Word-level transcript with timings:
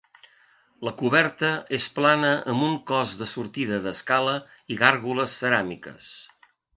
La 0.87 0.91
coberta 1.01 1.49
és 1.79 1.85
plana 1.99 2.31
amb 2.53 2.65
un 2.69 2.73
cos 2.91 3.11
de 3.19 3.27
sortida 3.33 3.79
d'escala 3.83 4.33
i 4.73 4.79
gàrgoles 4.81 5.37
ceràmiques. 5.43 6.09